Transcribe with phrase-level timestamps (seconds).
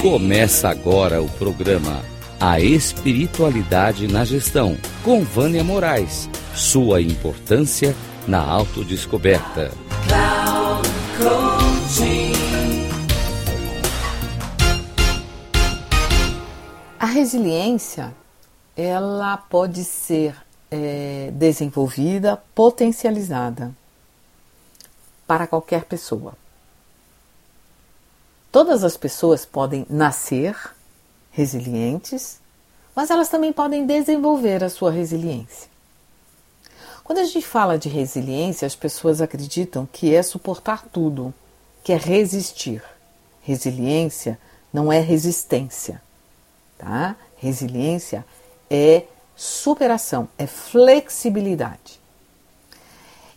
[0.00, 2.04] Começa agora o programa
[2.38, 6.30] A Espiritualidade na Gestão, com Vânia Moraes.
[6.54, 9.72] Sua importância na autodescoberta.
[17.00, 18.14] A resiliência,
[18.76, 20.36] ela pode ser
[20.70, 23.72] é, desenvolvida, potencializada
[25.26, 26.34] para qualquer pessoa.
[28.50, 30.56] Todas as pessoas podem nascer
[31.30, 32.40] resilientes,
[32.94, 35.68] mas elas também podem desenvolver a sua resiliência.
[37.04, 41.32] Quando a gente fala de resiliência, as pessoas acreditam que é suportar tudo,
[41.84, 42.82] que é resistir.
[43.42, 44.38] Resiliência
[44.72, 46.02] não é resistência,
[46.76, 47.16] tá?
[47.36, 48.26] Resiliência
[48.68, 49.04] é
[49.36, 51.97] superação, é flexibilidade.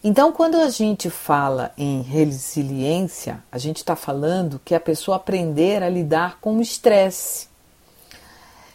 [0.03, 5.83] Então, quando a gente fala em resiliência, a gente está falando que a pessoa aprender
[5.83, 7.47] a lidar com o estresse.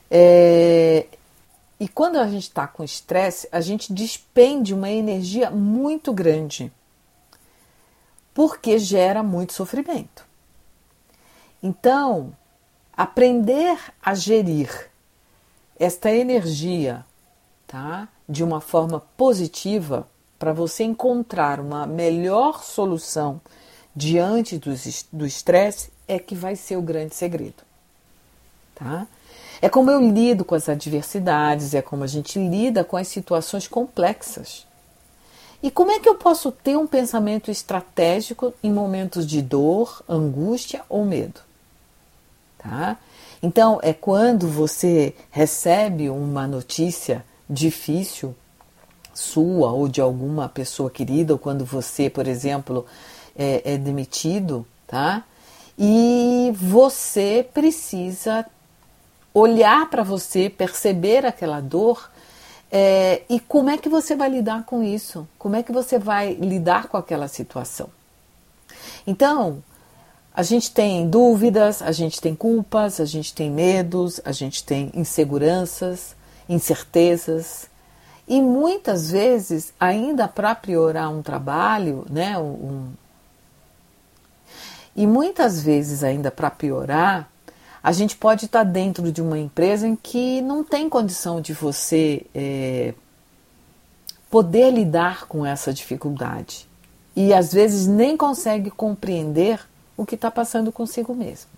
[0.08, 1.06] É,
[1.80, 6.70] e quando a gente está com estresse, a gente despende uma energia muito grande,
[8.32, 10.24] porque gera muito sofrimento.
[11.60, 12.32] Então,
[12.97, 14.91] aprender a gerir
[15.77, 17.04] esta energia
[17.66, 20.06] tá, de uma forma positiva
[20.38, 23.40] para você encontrar uma melhor solução
[23.94, 24.60] diante
[25.12, 27.64] do estresse é que vai ser o grande segredo.
[28.74, 29.06] Tá?
[29.60, 33.66] É como eu lido com as adversidades, é como a gente lida com as situações
[33.66, 34.66] complexas.
[35.62, 40.84] E como é que eu posso ter um pensamento estratégico em momentos de dor, angústia
[40.88, 41.40] ou medo?
[42.58, 42.98] Tá?
[43.42, 48.34] Então, é quando você recebe uma notícia difícil
[49.19, 52.86] sua ou de alguma pessoa querida, ou quando você, por exemplo,
[53.36, 55.25] é, é demitido, tá?
[55.78, 58.47] E você precisa
[59.32, 62.10] olhar para você, perceber aquela dor
[62.71, 65.26] é, e como é que você vai lidar com isso?
[65.38, 67.88] Como é que você vai lidar com aquela situação?
[69.06, 69.62] Então,
[70.34, 74.91] a gente tem dúvidas, a gente tem culpas, a gente tem medos, a gente tem
[74.94, 76.15] inseguranças,
[76.49, 77.69] incertezas.
[78.28, 82.91] E muitas vezes, ainda para piorar um trabalho, né, um...
[84.97, 87.31] e muitas vezes, ainda para piorar,
[87.82, 91.53] a gente pode estar tá dentro de uma empresa em que não tem condição de
[91.53, 92.94] você é,
[94.28, 96.66] poder lidar com essa dificuldade.
[97.14, 99.60] E às vezes nem consegue compreender
[99.97, 101.48] o que está passando consigo mesmo.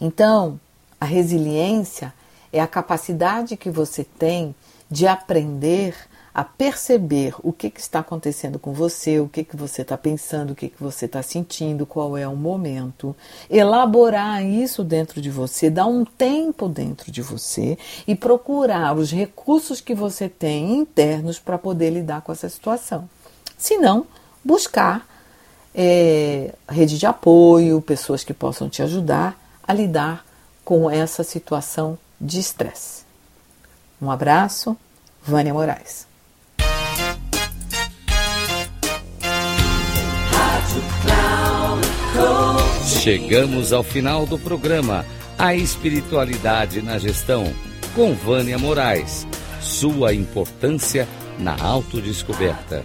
[0.00, 0.60] Então,
[1.00, 2.12] a resiliência
[2.56, 4.54] é a capacidade que você tem
[4.90, 5.94] de aprender
[6.36, 10.50] a perceber o que, que está acontecendo com você, o que, que você está pensando,
[10.50, 13.16] o que, que você está sentindo, qual é o momento,
[13.48, 19.80] elaborar isso dentro de você, dar um tempo dentro de você e procurar os recursos
[19.80, 23.08] que você tem internos para poder lidar com essa situação.
[23.56, 24.06] Se não,
[24.44, 25.08] buscar
[25.74, 30.22] é, rede de apoio, pessoas que possam te ajudar a lidar
[30.62, 33.04] com essa situação de estresse.
[34.00, 34.76] Um abraço,
[35.22, 36.06] Vânia Moraes.
[42.84, 45.04] Chegamos ao final do programa
[45.38, 47.44] A Espiritualidade na Gestão,
[47.94, 49.26] com Vânia Moraes.
[49.60, 51.06] Sua importância
[51.38, 52.84] na autodescoberta.